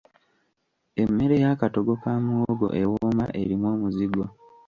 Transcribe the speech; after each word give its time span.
Emmere 1.01 1.35
y'akatogo 1.43 1.93
ka 2.03 2.13
muwogo 2.25 2.67
ewooma 2.81 3.25
erimu 3.41 3.65
omuzigo. 3.75 4.25